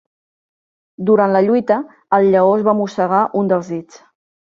[1.09, 1.77] Durant la lluita,
[2.19, 4.01] el lleó es va mossegar un dels dits.